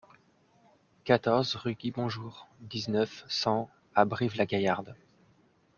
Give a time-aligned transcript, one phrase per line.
[1.03, 4.95] quatorze rue Guy Bonjour, dix-neuf, cent à Brive-la-Gaillarde